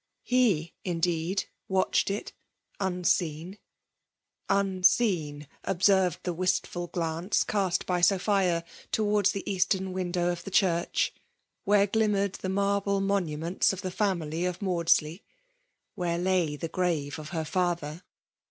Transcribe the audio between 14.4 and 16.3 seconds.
of Maudsley— wheie FKtfALE DOMINATION. 1L5